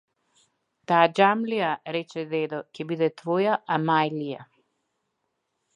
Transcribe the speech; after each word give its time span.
Таа 0.91 1.09
џамлија, 1.19 1.67
рече 1.97 2.23
дедо, 2.33 2.63
ќе 2.75 2.89
биде 2.93 3.13
твоја 3.21 3.61
амајлија. 3.79 4.45